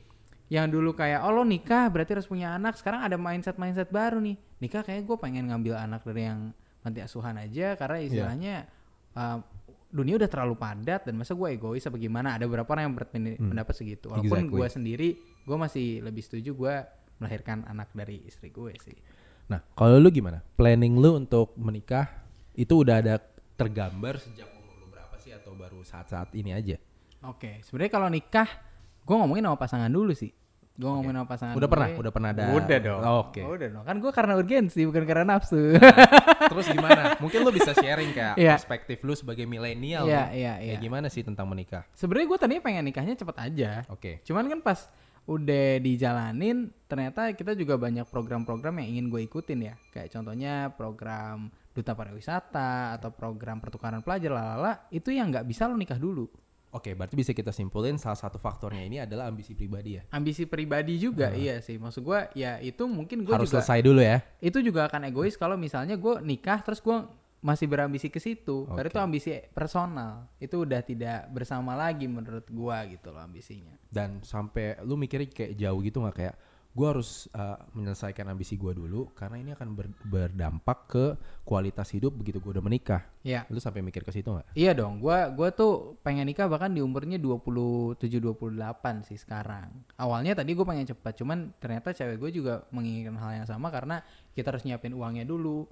yang 0.49 0.69
dulu 0.69 0.93
kayak 0.93 1.25
oh 1.25 1.33
lo 1.33 1.45
nikah 1.45 1.89
berarti 1.89 2.13
harus 2.13 2.29
punya 2.29 2.53
anak, 2.53 2.77
sekarang 2.77 3.01
ada 3.01 3.17
mindset-mindset 3.17 3.89
baru 3.89 4.21
nih. 4.21 4.37
Nikah 4.61 4.85
kayak 4.85 5.05
gue 5.05 5.17
pengen 5.17 5.49
ngambil 5.49 5.77
anak 5.77 6.05
dari 6.05 6.29
yang 6.29 6.53
panti 6.85 7.01
asuhan 7.01 7.41
aja 7.41 7.73
karena 7.77 7.97
Iya. 7.97 8.07
istilahnya 8.09 8.55
uh, 9.17 9.39
dunia 9.89 10.17
udah 10.17 10.29
terlalu 10.29 10.57
padat 10.57 11.05
dan 11.05 11.15
masa 11.17 11.33
gue 11.33 11.49
egois 11.53 11.85
apa 11.85 11.97
gimana? 11.97 12.37
Ada 12.37 12.45
beberapa 12.45 12.69
orang 12.73 12.93
yang 12.93 12.97
berpendapat 12.97 13.73
segitu. 13.73 14.09
Walaupun 14.09 14.29
Hmm. 14.29 14.45
Exactly. 14.49 14.57
gue 14.61 14.67
sendiri 14.69 15.09
gue 15.43 15.57
masih 15.57 15.89
lebih 16.01 16.23
setuju 16.25 16.51
gue 16.53 16.75
melahirkan 17.17 17.65
anak 17.65 17.89
dari 17.93 18.21
istri 18.25 18.49
gue 18.49 18.73
sih. 18.81 18.97
Nah, 19.47 19.61
kalau 19.73 19.97
lu 19.97 20.09
gimana? 20.09 20.41
Planning 20.55 20.95
lu 20.97 21.17
untuk 21.17 21.53
menikah 21.55 22.09
itu 22.53 22.73
udah 22.79 22.99
ada 22.99 23.15
tergambar 23.55 24.17
sejak 24.17 24.49
umur 24.51 24.75
lu 24.77 24.87
berapa 24.89 25.15
sih 25.17 25.31
atau 25.31 25.53
baru 25.53 25.81
saat-saat 25.83 26.33
ini 26.33 26.51
aja? 26.51 26.77
Oke, 27.23 27.63
sebenarnya 27.63 27.93
kalau 27.93 28.09
nikah, 28.09 28.49
gue 29.01 29.15
ngomongin 29.15 29.45
sama 29.45 29.57
pasangan 29.57 29.87
dulu 29.87 30.11
sih. 30.11 30.33
Gue 30.73 30.89
ngomongin 30.89 31.21
sama 31.21 31.29
pasangan. 31.29 31.55
Udah 31.55 31.69
pernah? 31.69 31.89
gue. 31.89 32.01
Udah 32.01 32.11
pernah 32.11 32.29
ada? 32.33 32.45
Udah 32.51 32.79
dong. 32.81 33.01
Oh, 33.03 33.17
Oke. 33.29 33.43
Udah 33.45 33.69
dong. 33.71 33.85
Kan 33.85 33.97
gue 34.01 34.11
karena 34.11 34.33
urgensi 34.35 34.81
bukan 34.83 35.05
karena 35.05 35.25
nafsu. 35.29 35.77
Terus 36.49 36.67
gimana? 36.67 37.03
Mungkin 37.21 37.39
lu 37.45 37.53
bisa 37.53 37.71
sharing 37.73 38.11
kayak 38.11 38.35
Iya. 38.35 38.57
perspektif 38.57 39.05
lu 39.05 39.13
sebagai 39.13 39.45
milenial. 39.45 40.09
Iya, 40.09 40.33
iya, 40.33 40.53
Kayak 40.57 40.65
iya. 40.65 40.77
gimana 40.81 41.07
sih 41.07 41.21
tentang 41.21 41.45
menikah? 41.47 41.85
sebenarnya 41.93 42.27
gue 42.27 42.39
tadinya 42.41 42.63
pengen 42.65 42.85
nikahnya 42.89 43.15
cepet 43.15 43.37
aja. 43.39 43.71
Oke. 43.87 44.25
Cuman 44.25 44.49
kan 44.49 44.59
pas 44.65 44.89
udah 45.27 45.79
dijalanin, 45.79 46.71
ternyata 46.91 47.31
kita 47.33 47.55
juga 47.55 47.79
banyak 47.79 48.07
program-program 48.11 48.83
yang 48.83 48.89
ingin 48.99 49.07
gue 49.07 49.21
ikutin 49.27 49.61
ya. 49.71 49.75
Kayak 49.95 50.19
contohnya 50.19 50.75
program 50.75 51.49
duta 51.73 51.95
pariwisata 51.97 52.99
atau 53.01 53.15
program 53.15 53.63
pertukaran 53.63 54.05
pelajar 54.05 54.35
lalala 54.35 54.85
itu 54.93 55.09
yang 55.15 55.31
nggak 55.33 55.47
bisa 55.47 55.71
lo 55.71 55.79
nikah 55.79 55.97
dulu. 55.97 56.27
Oke, 56.73 56.97
berarti 56.97 57.13
bisa 57.21 57.37
kita 57.37 57.53
simpulin 57.53 58.01
salah 58.01 58.17
satu 58.17 58.41
faktornya 58.41 58.81
ini 58.81 58.97
adalah 59.05 59.29
ambisi 59.29 59.53
pribadi 59.53 60.01
ya. 60.01 60.09
Ambisi 60.09 60.49
pribadi 60.49 60.97
juga 60.97 61.29
iya 61.37 61.61
sih. 61.61 61.77
Maksud 61.77 62.01
gue 62.01 62.21
ya 62.33 62.57
itu 62.65 62.89
mungkin 62.89 63.29
gue 63.29 63.33
Harus 63.37 63.53
juga 63.53 63.61
selesai 63.61 63.85
dulu 63.85 64.01
ya. 64.01 64.25
itu 64.41 64.57
juga 64.65 64.89
akan 64.89 65.13
egois 65.13 65.37
kalau 65.37 65.61
misalnya 65.61 66.01
gue 66.01 66.25
nikah 66.25 66.65
terus 66.65 66.81
gue 66.81 66.97
masih 67.43 67.67
berambisi 67.67 68.09
ke 68.09 68.23
situ. 68.23 68.71
Karena 68.71 68.89
Oke. 68.89 68.95
itu 68.95 69.01
ambisi 69.03 69.31
personal. 69.51 70.31
Itu 70.39 70.63
udah 70.63 70.81
tidak 70.81 71.29
bersama 71.35 71.75
lagi 71.75 72.07
menurut 72.07 72.47
gua 72.49 72.87
gitu 72.87 73.11
loh 73.11 73.21
ambisinya. 73.21 73.75
Dan 73.91 74.23
sampai 74.23 74.79
lu 74.87 74.95
mikirnya 74.95 75.29
kayak 75.29 75.59
jauh 75.59 75.81
gitu 75.83 76.01
nggak 76.01 76.17
kayak 76.17 76.37
gue 76.73 76.87
harus 76.89 77.29
uh, 77.37 77.61
menyelesaikan 77.77 78.33
ambisi 78.33 78.57
gue 78.57 78.73
dulu 78.73 79.13
karena 79.13 79.37
ini 79.37 79.53
akan 79.53 79.77
ber- 79.77 80.01
berdampak 80.09 80.79
ke 80.89 81.05
kualitas 81.45 81.93
hidup 81.93 82.17
begitu 82.17 82.41
gue 82.41 82.57
udah 82.57 82.65
menikah. 82.65 83.05
Iya. 83.21 83.45
Lu 83.53 83.61
sampai 83.61 83.85
mikir 83.85 84.01
ke 84.01 84.09
situ 84.09 84.33
nggak? 84.33 84.57
Iya 84.57 84.73
dong, 84.73 84.97
gua 84.97 85.29
gua 85.29 85.53
tuh 85.53 86.01
pengen 86.01 86.25
nikah 86.25 86.49
bahkan 86.49 86.73
di 86.73 86.81
umurnya 86.81 87.21
27 87.21 88.01
28 88.01 89.05
sih 89.05 89.21
sekarang. 89.21 89.69
Awalnya 90.01 90.33
tadi 90.33 90.57
gue 90.57 90.65
pengen 90.65 90.89
cepat, 90.89 91.13
cuman 91.21 91.53
ternyata 91.61 91.93
cewek 91.93 92.17
gue 92.17 92.41
juga 92.41 92.65
menginginkan 92.73 93.21
hal 93.21 93.45
yang 93.45 93.49
sama 93.49 93.69
karena 93.69 94.01
kita 94.33 94.49
harus 94.57 94.65
nyiapin 94.65 94.97
uangnya 94.97 95.29
dulu. 95.29 95.69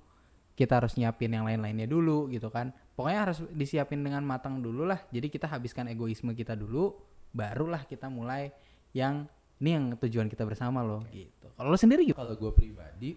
Kita 0.53 0.77
harus 0.77 0.95
nyiapin 0.95 1.31
yang 1.31 1.45
lain-lainnya 1.45 1.87
dulu 1.87 2.29
gitu 2.29 2.49
kan. 2.49 2.71
Pokoknya 2.93 3.21
harus 3.25 3.39
disiapin 3.51 4.01
dengan 4.01 4.21
matang 4.23 4.61
dulu 4.61 4.85
lah. 4.85 5.01
Jadi 5.09 5.29
kita 5.29 5.49
habiskan 5.49 5.89
egoisme 5.89 6.33
kita 6.33 6.53
dulu, 6.53 6.93
barulah 7.33 7.85
kita 7.85 8.07
mulai 8.07 8.53
yang 8.93 9.25
ini 9.57 9.71
yang 9.73 9.85
tujuan 9.97 10.27
kita 10.27 10.45
bersama 10.45 10.81
loh 10.81 11.05
gitu. 11.09 11.49
Kalau 11.53 11.69
lo 11.69 11.77
sendiri 11.77 12.05
gitu? 12.05 12.17
Kalau 12.17 12.33
gue 12.33 12.53
pribadi 12.53 13.17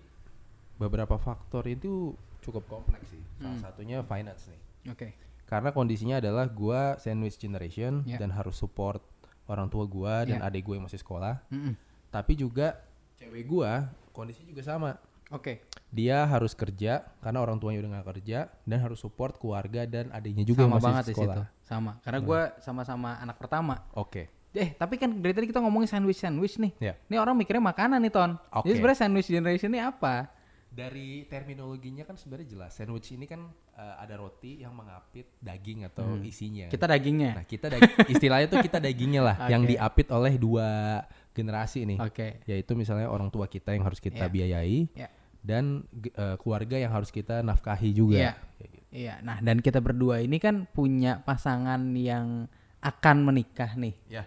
beberapa 0.75 1.15
faktor 1.15 1.67
itu 1.67 2.11
cukup 2.41 2.67
kompleks 2.67 3.07
sih. 3.09 3.23
Salah 3.39 3.55
Hmm. 3.55 3.61
satunya 3.61 3.97
finance 4.03 4.51
nih. 4.51 4.61
Oke. 4.91 5.07
Karena 5.43 5.69
kondisinya 5.69 6.17
adalah 6.17 6.47
gua 6.47 6.95
sandwich 6.97 7.37
generation 7.37 8.03
Ya. 8.03 8.17
dan 8.17 8.31
harus 8.31 8.55
support 8.55 9.03
orang 9.45 9.67
tua 9.67 9.85
gua 9.85 10.23
dan 10.23 10.39
Ya. 10.39 10.47
adik 10.47 10.65
gue 10.65 10.75
yang 10.79 10.87
masih 10.87 10.99
sekolah. 10.99 11.39
Mm-mm. 11.51 11.75
Tapi 12.09 12.33
juga 12.35 12.79
cewek 13.15 13.43
gua 13.45 13.91
kondisi 14.11 14.43
juga 14.43 14.63
sama. 14.63 14.95
Oke. 15.33 15.65
Dia 15.89 16.25
harus 16.25 16.53
kerja 16.53 17.01
karena 17.19 17.41
orang 17.41 17.57
tuanya 17.57 17.81
udah 17.81 17.91
nggak 17.99 18.07
kerja 18.17 18.49
dan 18.65 18.77
harus 18.81 19.01
support 19.01 19.37
keluarga 19.37 19.85
dan 19.85 20.13
adiknya 20.13 20.45
juga 20.45 20.65
yang 20.65 20.73
Sama 20.73 20.79
masih 20.79 20.87
banget 20.89 21.05
di 21.05 21.15
situ. 21.17 21.41
Sama. 21.65 21.91
Karena 22.05 22.19
gua 22.21 22.41
sama-sama 22.61 23.09
anak 23.17 23.37
pertama. 23.41 23.81
Oke. 23.97 24.29
Eh, 24.53 24.69
tapi 24.77 25.01
kan 25.01 25.09
dari 25.09 25.33
tadi 25.33 25.49
kita 25.49 25.57
ngomongin 25.57 25.89
sandwich 25.89 26.21
sandwich 26.21 26.61
nih. 26.61 26.71
Ya. 26.77 26.93
Ini 27.09 27.17
orang 27.17 27.33
mikirnya 27.33 27.73
makanan 27.73 27.97
nih, 28.05 28.13
Ton. 28.13 28.37
Oke. 28.53 28.69
Jadi 28.69 28.73
sebenarnya 28.77 28.99
sandwich 29.01 29.27
generation 29.27 29.69
ini 29.73 29.81
apa? 29.81 30.29
Dari 30.69 31.25
terminologinya 31.25 32.05
kan 32.05 32.17
sebenarnya 32.17 32.53
jelas. 32.53 32.73
Sandwich 32.73 33.13
ini 33.13 33.25
kan 33.25 33.45
uh, 33.77 33.95
ada 33.97 34.17
roti 34.17 34.61
yang 34.61 34.73
mengapit 34.73 35.25
daging 35.37 35.85
atau 35.85 36.17
isinya. 36.21 36.69
Hmm. 36.69 36.73
Kita 36.73 36.85
dagingnya. 36.85 37.31
Nah, 37.37 37.45
kita 37.45 37.65
dag- 37.69 37.93
istilahnya 38.13 38.47
tuh 38.49 38.61
kita 38.61 38.77
dagingnya 38.81 39.21
lah 39.21 39.35
yang 39.49 39.65
Oke. 39.65 39.77
diapit 39.77 40.07
oleh 40.09 40.33
dua 40.37 41.01
generasi 41.33 41.85
nih. 41.85 41.97
Oke. 42.01 42.27
Yaitu 42.45 42.73
misalnya 42.73 43.09
orang 43.09 43.29
tua 43.29 43.45
kita 43.45 43.73
yang 43.73 43.85
harus 43.85 43.97
kita 43.97 44.25
Ya. 44.25 44.29
biayai 44.29 44.79
Ya. 44.93 45.09
Dan 45.43 45.83
eh, 45.93 46.39
keluarga 46.39 46.79
yang 46.79 46.95
harus 46.95 47.11
kita 47.11 47.43
nafkahi 47.43 47.91
juga. 47.91 48.17
Iya. 48.17 48.33
Gitu. 48.57 48.77
Iya. 48.93 49.15
Nah, 49.21 49.37
dan 49.43 49.59
kita 49.59 49.83
berdua 49.83 50.23
ini 50.23 50.39
kan 50.39 50.65
punya 50.71 51.19
pasangan 51.21 51.83
yang 51.93 52.47
akan 52.79 53.17
menikah 53.27 53.75
nih. 53.75 53.95
Ya. 54.07 54.23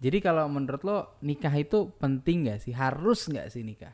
Jadi 0.00 0.24
kalau 0.24 0.48
menurut 0.48 0.80
lo 0.80 0.98
nikah 1.20 1.52
itu 1.52 1.92
penting 2.00 2.48
gak 2.48 2.64
sih? 2.64 2.72
Harus 2.72 3.28
gak 3.28 3.52
sih 3.52 3.60
nikah? 3.60 3.92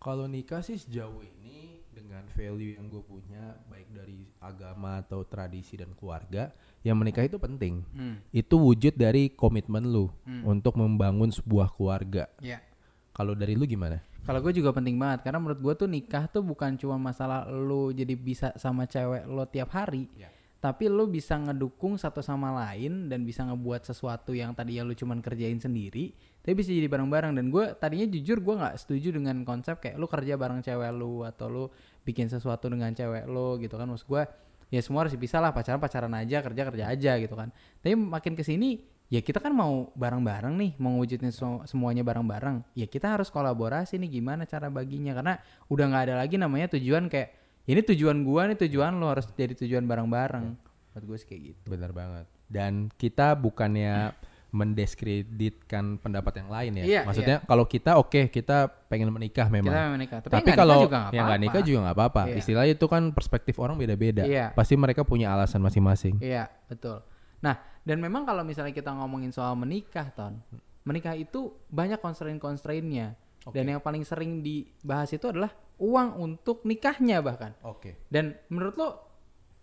Kalau 0.00 0.24
nikah 0.24 0.64
sih 0.64 0.80
sejauh 0.80 1.20
ini 1.20 1.84
dengan 1.92 2.24
value 2.32 2.80
yang 2.80 2.88
gue 2.88 3.04
punya 3.04 3.60
baik 3.68 3.92
dari 3.92 4.24
agama 4.40 5.04
atau 5.04 5.28
tradisi 5.28 5.76
dan 5.76 5.92
keluarga, 5.92 6.48
yang 6.80 6.96
menikah 6.96 7.28
itu 7.28 7.36
penting. 7.36 7.84
Hmm. 7.92 8.16
Itu 8.32 8.56
wujud 8.56 8.96
dari 8.96 9.28
komitmen 9.36 9.92
lu 9.92 10.08
untuk 10.40 10.80
membangun 10.80 11.28
sebuah 11.28 11.76
keluarga. 11.76 12.24
Iya. 12.40 12.64
Kalau 13.12 13.36
dari 13.36 13.52
lu 13.60 13.68
gimana? 13.68 14.00
Kalau 14.20 14.38
gue 14.44 14.52
juga 14.52 14.70
penting 14.70 15.00
banget 15.00 15.26
karena 15.26 15.40
menurut 15.40 15.58
gue 15.58 15.74
tuh 15.74 15.88
nikah 15.88 16.28
tuh 16.28 16.44
bukan 16.44 16.76
cuma 16.76 17.00
masalah 17.00 17.48
lo 17.48 17.90
jadi 17.90 18.14
bisa 18.14 18.52
sama 18.60 18.84
cewek 18.84 19.24
lo 19.26 19.48
tiap 19.48 19.72
hari, 19.74 20.06
Ya. 20.14 20.28
tapi 20.60 20.92
lo 20.92 21.08
bisa 21.08 21.40
ngedukung 21.40 21.96
satu 21.96 22.20
sama 22.20 22.52
lain 22.52 23.08
dan 23.08 23.24
bisa 23.24 23.42
ngebuat 23.48 23.88
sesuatu 23.88 24.36
yang 24.36 24.52
tadi 24.52 24.76
ya 24.76 24.84
lo 24.84 24.92
cuman 24.92 25.24
kerjain 25.24 25.56
sendiri, 25.56 26.12
tapi 26.44 26.52
bisa 26.52 26.68
jadi 26.70 26.86
bareng-bareng. 26.86 27.32
Dan 27.32 27.48
gue 27.48 27.72
tadinya 27.80 28.06
jujur 28.06 28.44
gue 28.44 28.54
nggak 28.60 28.76
setuju 28.76 29.16
dengan 29.16 29.40
konsep 29.42 29.80
kayak 29.80 29.96
lo 29.96 30.06
kerja 30.06 30.36
bareng 30.36 30.60
cewek 30.60 30.92
lo 30.92 31.24
atau 31.24 31.46
lo 31.48 31.64
bikin 32.04 32.28
sesuatu 32.28 32.68
dengan 32.68 32.92
cewek 32.92 33.24
lo 33.24 33.56
gitu 33.56 33.74
kan, 33.80 33.88
maksud 33.88 34.06
gue 34.06 34.22
ya 34.70 34.78
semua 34.84 35.02
harus 35.02 35.16
bisa 35.18 35.42
lah 35.42 35.50
pacaran 35.50 35.82
pacaran 35.82 36.12
aja 36.14 36.38
kerja 36.44 36.62
kerja 36.68 36.84
aja 36.86 37.12
gitu 37.18 37.34
kan. 37.34 37.50
Tapi 37.82 37.96
makin 37.98 38.36
ke 38.38 38.44
sini 38.46 38.99
ya 39.10 39.20
kita 39.20 39.42
kan 39.42 39.50
mau 39.50 39.90
bareng-bareng 39.92 40.54
nih 40.54 40.72
mau 40.78 40.94
wujudin 40.96 41.34
so- 41.34 41.66
semuanya 41.66 42.06
bareng-bareng 42.06 42.62
ya 42.72 42.86
kita 42.86 43.10
harus 43.10 43.26
kolaborasi 43.26 43.98
nih 43.98 44.22
gimana 44.22 44.46
cara 44.46 44.70
baginya 44.70 45.12
karena 45.12 45.34
udah 45.66 45.84
nggak 45.90 46.04
ada 46.06 46.14
lagi 46.22 46.38
namanya 46.38 46.70
tujuan 46.78 47.10
kayak 47.10 47.34
ini 47.66 47.82
tujuan 47.82 48.22
gua 48.22 48.46
nih 48.46 48.58
tujuan 48.66 49.02
lo 49.02 49.10
harus 49.10 49.26
jadi 49.34 49.58
tujuan 49.58 49.82
bareng-bareng 49.84 50.54
buat 50.90 51.04
gue 51.06 51.16
sih 51.22 51.26
kayak 51.26 51.42
gitu 51.54 51.64
Benar 51.70 51.90
banget. 51.94 52.26
Dan 52.50 52.90
kita 52.98 53.38
bukannya 53.38 54.10
mendiskreditkan 54.50 56.02
pendapat 56.02 56.42
yang 56.42 56.50
lain 56.50 56.72
ya. 56.82 56.84
Iya, 56.84 57.00
Maksudnya 57.06 57.36
kalau 57.46 57.62
kita 57.70 57.94
oke 57.94 58.26
kita 58.26 58.66
pengen 58.90 59.14
menikah 59.14 59.46
memang. 59.46 59.70
kita 59.70 59.82
menikah 59.94 60.18
tapi, 60.18 60.34
Tapi 60.34 60.50
kalau 60.58 60.82
yang 60.82 60.90
nggak 60.90 61.14
apa-apa. 61.14 61.36
nikah 61.38 61.62
juga 61.62 61.78
nggak 61.86 61.96
apa-apa. 61.96 62.22
Iya. 62.26 62.36
Istilahnya 62.42 62.72
itu 62.74 62.86
kan 62.90 63.02
perspektif 63.14 63.54
orang 63.62 63.78
beda-beda. 63.78 64.26
Iya. 64.26 64.50
Pasti 64.50 64.74
mereka 64.74 65.06
punya 65.06 65.30
alasan 65.30 65.62
masing-masing. 65.62 66.18
Iya, 66.18 66.50
betul. 66.66 67.06
Nah, 67.38 67.54
dan 67.80 67.98
memang 67.98 68.28
kalau 68.28 68.44
misalnya 68.44 68.76
kita 68.76 68.92
ngomongin 68.92 69.32
soal 69.32 69.56
menikah, 69.56 70.12
Ton. 70.12 70.36
Menikah 70.84 71.16
itu 71.16 71.52
banyak 71.72 72.00
constraint-constraintnya. 72.00 73.16
Dan 73.50 73.72
yang 73.72 73.80
paling 73.80 74.04
sering 74.04 74.44
dibahas 74.44 75.08
itu 75.16 75.24
adalah 75.24 75.48
uang 75.80 76.20
untuk 76.20 76.60
nikahnya 76.68 77.24
bahkan. 77.24 77.56
Oke. 77.64 77.96
Dan 78.12 78.36
menurut 78.52 78.76
lo 78.76 78.88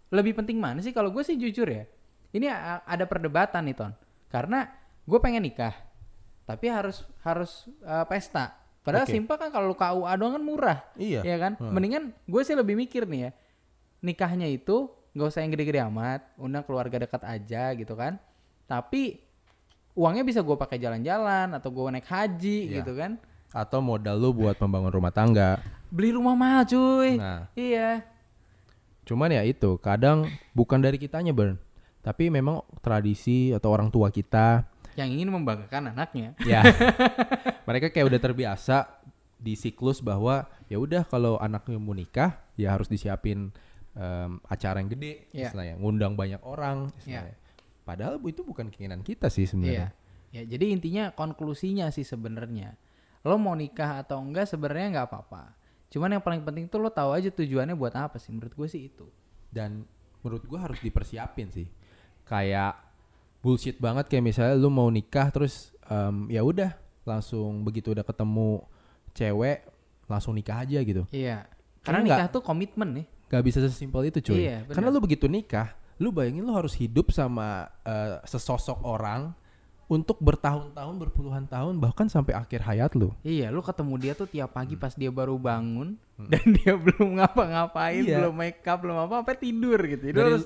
lebih 0.10 0.34
penting 0.34 0.58
mana 0.58 0.82
sih? 0.82 0.90
Kalau 0.90 1.14
gue 1.14 1.22
sih 1.22 1.38
jujur 1.38 1.70
ya, 1.70 1.86
ini 2.34 2.50
ada 2.50 3.06
perdebatan 3.06 3.70
nih, 3.70 3.78
Ton. 3.78 3.94
Karena 4.34 4.66
gue 5.06 5.20
pengen 5.22 5.46
nikah, 5.46 5.78
tapi 6.50 6.74
harus 6.74 7.06
harus 7.22 7.70
uh, 7.86 8.04
pesta. 8.10 8.58
Padahal 8.82 9.06
Oke. 9.06 9.14
simpel 9.14 9.36
kan 9.38 9.52
kalau 9.54 9.78
KUA 9.78 10.14
doang 10.18 10.34
kan 10.40 10.44
murah. 10.44 10.80
Iya. 10.98 11.22
Ya 11.22 11.38
kan? 11.38 11.60
Mendingan 11.60 12.18
gue 12.26 12.42
sih 12.42 12.58
lebih 12.58 12.74
mikir 12.80 13.06
nih 13.06 13.30
ya. 13.30 13.32
Nikahnya 14.02 14.48
itu 14.50 14.90
nggak 15.12 15.28
usah 15.28 15.42
yang 15.42 15.52
gede-gede 15.52 15.80
amat, 15.86 16.22
undang 16.36 16.64
keluarga 16.64 16.98
dekat 16.98 17.22
aja 17.22 17.72
gitu 17.74 17.94
kan. 17.94 18.20
Tapi 18.66 19.20
uangnya 19.94 20.22
bisa 20.22 20.40
gue 20.40 20.54
pakai 20.54 20.78
jalan-jalan 20.78 21.52
atau 21.52 21.70
gue 21.70 21.84
naik 21.90 22.06
haji 22.06 22.58
Iya. 22.68 22.76
gitu 22.80 22.94
kan. 22.94 23.18
Atau 23.50 23.80
modal 23.80 24.16
lu 24.16 24.30
buat 24.32 24.58
membangun 24.58 24.92
rumah 24.92 25.10
tangga. 25.10 25.58
Beli 25.88 26.12
rumah 26.12 26.36
mahal 26.36 26.64
cuy. 26.64 27.16
Nah, 27.16 27.48
Iya. 27.54 28.04
cuman 29.04 29.32
ya 29.32 29.42
itu 29.42 29.80
kadang 29.80 30.28
bukan 30.52 30.78
dari 30.78 31.00
kitanya 31.00 31.32
Bern. 31.32 31.56
Tapi 32.04 32.28
memang 32.28 32.60
tradisi 32.80 33.52
atau 33.52 33.72
orang 33.72 33.88
tua 33.88 34.08
kita 34.08 34.68
Yang 34.96 35.10
ingin 35.16 35.30
membanggakan 35.30 35.92
anaknya. 35.92 36.36
ya 36.44 36.60
mereka 37.68 37.88
kayak 37.88 38.08
udah 38.08 38.20
terbiasa 38.20 38.88
di 39.38 39.54
siklus 39.54 40.02
bahwa 40.02 40.44
ya 40.66 40.76
udah 40.76 41.04
kalau 41.04 41.38
anaknya 41.38 41.78
mau 41.78 41.94
nikah 41.94 42.36
ya 42.56 42.74
harus 42.74 42.90
disiapin 42.90 43.54
em, 43.98 44.38
acara 44.46 44.78
yang 44.78 44.88
gede 44.88 45.26
Iya. 45.32 45.50
istilahnya 45.50 45.76
ngundang 45.76 46.14
banyak 46.14 46.38
orang 46.40 46.94
istilahnya. 46.96 47.34
padahal 47.82 48.16
bu, 48.16 48.30
itu 48.30 48.42
bukan 48.42 48.70
keinginan 48.70 49.02
kita 49.02 49.28
sih 49.28 49.44
Iya. 49.44 49.50
sebenarnya 49.50 49.90
Ya, 50.28 50.44
jadi 50.44 50.70
intinya 50.70 51.10
konklusinya 51.10 51.88
sih 51.88 52.04
sebenarnya. 52.04 52.76
Lo 53.24 53.40
mau 53.40 53.56
nikah 53.56 54.04
atau 54.04 54.20
enggak 54.20 54.44
sebenarnya 54.46 54.92
nggak 54.92 55.08
apa-apa. 55.08 55.56
Cuman 55.88 56.12
yang 56.12 56.22
paling 56.22 56.44
penting 56.44 56.68
tuh 56.68 56.84
lo 56.84 56.92
tahu 56.92 57.16
aja 57.16 57.32
tujuannya 57.32 57.72
buat 57.74 57.96
apa 57.96 58.20
sih. 58.20 58.36
Menurut 58.36 58.52
gue 58.54 58.68
sih 58.68 58.82
itu. 58.86 59.08
dan 59.48 59.88
menurut 60.20 60.44
gua 60.44 60.68
harus 60.68 60.78
dipersiapin 60.78 61.48
sih 61.48 61.72
kayak 62.24 62.76
bullshit 63.40 63.80
banget 63.80 64.12
kayak 64.12 64.28
misalnya 64.28 64.60
lu 64.60 64.68
mau 64.68 64.92
nikah 64.92 65.32
terus 65.32 65.72
em, 65.88 66.28
ya 66.28 66.44
udah 66.44 66.76
langsung 67.08 67.64
begitu 67.64 67.96
udah 67.96 68.04
ketemu 68.04 68.60
cewek 69.14 69.64
langsung 70.06 70.36
nikah 70.36 70.60
aja 70.60 70.84
gitu 70.84 71.08
Iya. 71.10 71.48
Karena 71.80 72.04
Kayaknya 72.04 72.16
nikah 72.20 72.28
tuh 72.30 72.42
komitmen 72.44 72.90
nih. 72.94 73.08
Gak 73.28 73.44
bisa 73.44 73.60
sesimpel 73.60 74.08
itu 74.08 74.20
cuy. 74.24 74.48
Iya. 74.48 74.64
Karena 74.68 74.88
lu 74.88 75.00
begitu 75.00 75.28
nikah, 75.28 75.72
lu 75.98 76.10
bayangin 76.10 76.44
lu 76.44 76.54
harus 76.54 76.72
hidup 76.74 77.12
sama 77.12 77.68
eh, 77.84 78.24
sesosok 78.24 78.80
orang 78.82 79.36
untuk 79.88 80.20
bertahun-tahun, 80.20 80.96
berpuluhan 81.00 81.48
tahun, 81.48 81.80
bahkan 81.80 82.08
sampai 82.08 82.36
akhir 82.36 82.60
hayat 82.60 82.92
lu. 82.92 83.16
Iya, 83.24 83.48
lo 83.50 83.64
ketemu 83.64 83.96
dia 83.96 84.12
tuh 84.12 84.28
tiap 84.28 84.52
pagi 84.52 84.76
pas 84.76 84.92
dia 84.92 85.08
baru 85.08 85.40
bangun 85.40 85.96
dan 86.32 86.44
dia 86.52 86.76
belum 86.76 87.20
ngapa-ngapain, 87.20 88.04
Iya. 88.04 88.20
belum 88.20 88.36
make 88.36 88.60
up, 88.68 88.84
belum 88.84 89.08
apa, 89.08 89.24
sampai 89.24 89.36
tidur 89.40 89.80
gitu. 89.80 90.12
Jadi 90.12 90.18
Dari, 90.20 90.28
harus 90.28 90.46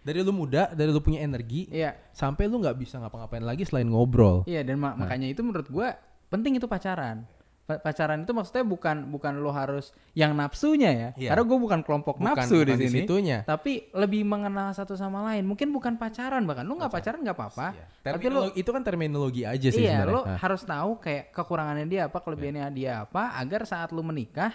dari 0.00 0.24
lu 0.24 0.32
muda, 0.32 0.72
dari 0.72 0.88
lu 0.88 1.00
punya 1.00 1.20
energi, 1.20 1.68
Iya. 1.68 1.92
sampai 2.10 2.48
lu 2.48 2.56
nggak 2.56 2.76
bisa 2.76 2.96
ngapa-ngapain 2.96 3.44
lagi 3.44 3.68
selain 3.68 3.84
ngobrol. 3.84 4.48
Iya 4.48 4.64
dan 4.64 4.80
ma- 4.80 4.96
makanya 4.96 5.28
itu 5.28 5.44
menurut 5.44 5.68
gua 5.68 5.92
penting 6.32 6.56
itu 6.56 6.64
pacaran. 6.64 7.28
Pa- 7.70 7.78
pacaran 7.78 8.26
itu 8.26 8.34
maksudnya 8.34 8.66
bukan 8.66 9.06
bukan 9.14 9.38
lo 9.38 9.54
harus 9.54 9.94
yang 10.18 10.34
nafsunya 10.34 10.90
ya. 10.90 11.08
Iya. 11.14 11.28
Karena 11.30 11.44
gue 11.46 11.58
bukan 11.62 11.80
kelompok 11.86 12.18
Bukan- 12.18 12.34
nafsu 12.34 12.66
di 12.66 12.74
bukan 12.74 12.80
di 12.82 12.86
sini. 12.90 12.98
situnya. 13.06 13.38
Tapi 13.46 13.94
lebih 13.94 14.26
mengenal 14.26 14.74
satu 14.74 14.98
sama 14.98 15.22
lain. 15.30 15.46
Mungkin 15.46 15.70
bukan 15.70 15.94
pacaran 15.94 16.42
bahkan. 16.42 16.66
Lu 16.66 16.74
nggak 16.74 16.90
pacaran 16.90 17.22
nggak 17.22 17.36
apa-apa. 17.38 17.68
Iya. 17.78 17.86
Tapi 18.10 18.26
lo 18.26 18.50
itu 18.58 18.70
kan 18.74 18.82
terminologi 18.82 19.46
aja 19.46 19.68
sih 19.70 19.86
iya 19.86 20.02
lo 20.02 20.26
Nah, 20.26 20.34
harus 20.34 20.66
tahu 20.66 20.98
kayak 20.98 21.30
kekurangannya 21.30 21.86
dia 21.86 22.10
apa, 22.10 22.18
kelebihannya 22.18 22.66
dia 22.74 23.06
apa 23.06 23.38
agar 23.38 23.62
saat 23.62 23.94
lu 23.94 24.02
menikah 24.02 24.50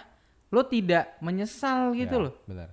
lo 0.52 0.60
tidak 0.68 1.16
menyesal 1.24 1.96
gitu 1.96 2.20
ya, 2.20 2.24
loh. 2.28 2.34
Benar. 2.44 2.68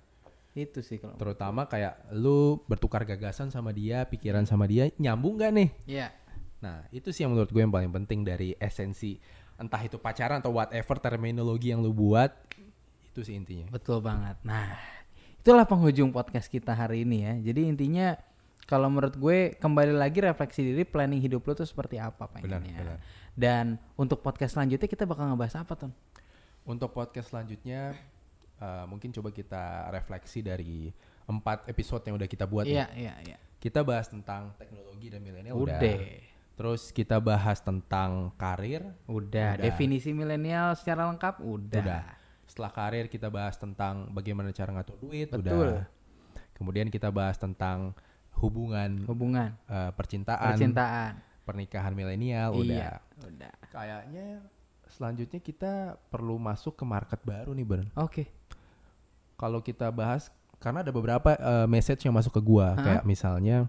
Itu 0.54 0.84
sih 0.86 1.00
kalau. 1.02 1.18
Terutama 1.18 1.66
kayak 1.66 2.14
lu 2.14 2.62
bertukar 2.68 3.08
gagasan 3.08 3.50
sama 3.50 3.72
dia, 3.74 4.06
pikiran 4.06 4.46
sama 4.46 4.68
dia, 4.68 4.92
nyambung 5.00 5.40
gak 5.40 5.50
nih? 5.56 5.70
Iya. 5.88 6.08
Nah, 6.62 6.86
itu 6.94 7.10
sih 7.10 7.26
yang 7.26 7.34
menurut 7.34 7.50
gue 7.50 7.60
yang 7.60 7.74
paling 7.74 7.92
penting 7.92 8.22
dari 8.22 8.54
esensi 8.56 9.18
entah 9.56 9.82
itu 9.82 9.98
pacaran 9.98 10.42
atau 10.42 10.52
whatever 10.52 10.98
terminologi 10.98 11.70
yang 11.70 11.80
lu 11.80 11.94
buat 11.94 12.34
itu 13.08 13.22
sih 13.22 13.38
intinya. 13.38 13.70
Betul 13.70 14.02
banget. 14.02 14.38
Nah, 14.42 14.74
itulah 15.38 15.64
penghujung 15.64 16.10
podcast 16.10 16.50
kita 16.50 16.74
hari 16.74 17.06
ini 17.06 17.18
ya. 17.22 17.34
Jadi 17.54 17.70
intinya 17.70 18.18
kalau 18.66 18.90
menurut 18.90 19.14
gue 19.14 19.54
kembali 19.60 19.94
lagi 19.94 20.24
refleksi 20.24 20.64
diri 20.64 20.82
planning 20.82 21.22
hidup 21.22 21.44
lo 21.44 21.54
tuh 21.54 21.68
seperti 21.68 22.02
apa 22.02 22.26
pengennya. 22.26 22.58
benar. 22.80 22.98
Dan 23.34 23.66
untuk 23.94 24.22
podcast 24.22 24.58
selanjutnya 24.58 24.88
kita 24.88 25.04
bakal 25.06 25.30
ngebahas 25.30 25.62
apa 25.62 25.74
tuh? 25.78 25.92
Untuk 26.64 26.96
podcast 26.96 27.30
selanjutnya 27.30 27.94
uh, 28.58 28.88
mungkin 28.88 29.12
coba 29.12 29.30
kita 29.30 29.92
refleksi 29.92 30.40
dari 30.40 30.90
empat 31.24 31.68
episode 31.68 32.04
yang 32.08 32.16
udah 32.16 32.30
kita 32.30 32.48
buat 32.48 32.64
Iya, 32.66 32.88
nih. 32.90 33.00
iya, 33.00 33.14
iya. 33.24 33.38
Kita 33.60 33.80
bahas 33.84 34.08
tentang 34.12 34.52
teknologi 34.56 35.08
dan 35.08 35.24
milenial 35.24 35.56
Udah. 35.56 35.76
udah. 35.80 36.33
Terus 36.54 36.94
kita 36.94 37.18
bahas 37.18 37.58
tentang 37.60 38.30
karir, 38.38 38.86
Udah. 39.10 39.58
Udah. 39.58 39.66
Definisi 39.66 40.14
milenial 40.14 40.78
secara 40.78 41.10
lengkap 41.10 41.42
udah. 41.42 41.82
udah. 41.82 42.04
Setelah 42.46 42.72
karir 42.72 43.10
kita 43.10 43.34
bahas 43.34 43.58
tentang 43.58 44.14
bagaimana 44.14 44.54
cara 44.54 44.70
ngatur 44.70 45.02
duit, 45.02 45.34
Betul. 45.34 45.82
udah. 45.82 45.86
Kemudian 46.54 46.94
kita 46.94 47.10
bahas 47.10 47.42
tentang 47.42 47.98
hubungan 48.38 49.02
Hubungan, 49.10 49.58
uh, 49.66 49.90
percintaan, 49.98 50.54
percintaan. 50.54 51.12
pernikahan 51.42 51.94
milenial, 51.98 52.54
Iya, 52.62 52.62
udah. 52.62 52.94
udah. 53.34 53.54
Kayaknya 53.74 54.28
selanjutnya 54.86 55.40
kita 55.42 55.74
perlu 56.14 56.38
masuk 56.38 56.78
ke 56.78 56.86
market 56.86 57.18
baru 57.26 57.50
nih, 57.58 57.66
Bern. 57.66 57.90
Oke. 57.98 58.30
Kalau 59.34 59.58
kita 59.66 59.90
bahas 59.90 60.30
karena 60.62 60.86
ada 60.86 60.94
beberapa 60.94 61.34
uh, 61.36 61.66
message 61.66 62.06
yang 62.06 62.14
masuk 62.14 62.38
ke 62.38 62.42
gua, 62.46 62.78
Hah? 62.78 62.84
kayak 62.86 63.04
misalnya 63.04 63.66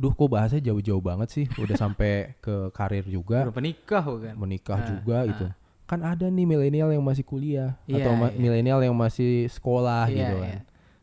Duh, 0.00 0.16
kok 0.16 0.32
bahasnya 0.32 0.64
jauh-jauh 0.64 1.04
banget 1.04 1.28
sih? 1.28 1.44
Udah 1.60 1.76
sampai 1.84 2.32
ke 2.40 2.72
karir 2.72 3.04
juga, 3.04 3.44
Udah 3.44 3.52
penikah 3.52 4.00
kan. 4.00 4.34
menikah 4.34 4.80
Ah, 4.80 4.86
juga 4.88 5.16
ah. 5.20 5.28
gitu. 5.28 5.46
Kan 5.84 6.00
ada 6.00 6.24
nih 6.24 6.46
milenial 6.46 6.88
yang 6.88 7.04
masih 7.04 7.20
kuliah 7.20 7.76
Iya, 7.84 8.08
atau 8.08 8.12
iya. 8.16 8.28
milenial 8.32 8.80
yang 8.80 8.96
masih 8.96 9.44
sekolah 9.52 10.08
Iya, 10.08 10.16
gitu 10.16 10.36
iya. 10.40 10.48
kan. 10.56 10.60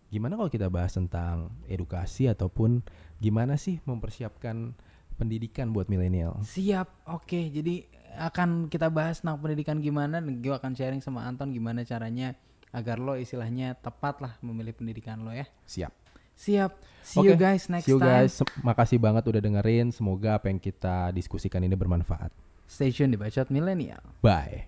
Gimana 0.08 0.34
kalau 0.34 0.50
kita 0.50 0.68
bahas 0.72 0.96
tentang 0.96 1.51
edukasi 1.68 2.25
ataupun 2.25 2.82
gimana 3.20 3.54
sih 3.60 3.77
mempersiapkan 3.84 4.74
pendidikan 5.13 5.70
buat 5.70 5.86
milenial? 5.86 6.39
Siap. 6.42 7.12
Oke, 7.12 7.51
jadi 7.51 7.84
akan 8.18 8.66
kita 8.66 8.88
bahas 8.89 9.20
tentang 9.20 9.38
pendidikan 9.38 9.77
gimana 9.77 10.18
dan 10.18 10.42
gue 10.42 10.50
akan 10.50 10.74
sharing 10.74 11.04
sama 11.04 11.27
Anton 11.27 11.51
gimana 11.51 11.84
caranya 11.84 12.34
agar 12.72 12.98
lo 12.98 13.13
istilahnya 13.13 13.75
tepat 13.75 14.24
lah 14.24 14.34
memilih 14.39 14.72
pendidikan 14.72 15.22
lo 15.22 15.30
ya. 15.30 15.46
Siap. 15.68 15.92
Siap. 16.38 16.72
See 17.08 17.24
you 17.24 17.34
Oke, 17.34 17.39
guys 17.39 17.72
next 17.72 17.88
See 17.88 17.96
you 17.96 18.00
time. 18.03 18.27
guys. 18.27 18.44
Makasih 18.62 19.00
banget 19.00 19.24
udah 19.25 19.41
dengerin. 19.41 19.96
Semoga 19.96 20.38
apa 20.38 20.51
yang 20.51 20.60
kita 20.60 21.10
diskusikan 21.15 21.63
ini 21.63 21.74
bermanfaat. 21.74 22.29
Stay 22.67 22.91
tune 22.91 23.15
di 23.15 23.17
Bacot 23.17 23.48
Milenial. 23.48 24.03
Bye. 24.20 24.67